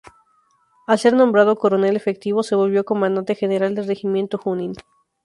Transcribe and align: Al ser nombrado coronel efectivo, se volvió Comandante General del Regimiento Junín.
Al 0.87 0.97
ser 0.97 1.13
nombrado 1.13 1.57
coronel 1.59 1.95
efectivo, 1.95 2.41
se 2.41 2.55
volvió 2.55 2.83
Comandante 2.85 3.35
General 3.35 3.75
del 3.75 3.85
Regimiento 3.85 4.39
Junín. 4.39 4.73